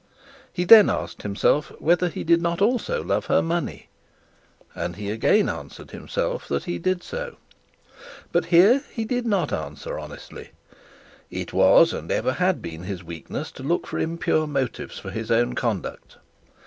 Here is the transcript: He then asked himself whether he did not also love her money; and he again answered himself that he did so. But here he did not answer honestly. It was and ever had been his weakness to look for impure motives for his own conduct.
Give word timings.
He 0.51 0.63
then 0.63 0.89
asked 0.89 1.21
himself 1.21 1.71
whether 1.79 2.07
he 2.09 2.23
did 2.23 2.41
not 2.41 2.59
also 2.59 3.03
love 3.03 3.27
her 3.27 3.43
money; 3.43 3.87
and 4.73 4.95
he 4.95 5.11
again 5.11 5.47
answered 5.47 5.91
himself 5.91 6.47
that 6.47 6.63
he 6.63 6.79
did 6.79 7.03
so. 7.03 7.35
But 8.31 8.45
here 8.45 8.81
he 8.91 9.05
did 9.05 9.27
not 9.27 9.53
answer 9.53 9.99
honestly. 9.99 10.49
It 11.29 11.53
was 11.53 11.93
and 11.93 12.11
ever 12.11 12.33
had 12.33 12.63
been 12.63 12.81
his 12.85 13.03
weakness 13.03 13.51
to 13.51 13.61
look 13.61 13.85
for 13.85 13.99
impure 13.99 14.47
motives 14.47 14.97
for 14.97 15.11
his 15.11 15.29
own 15.29 15.53
conduct. 15.53 16.17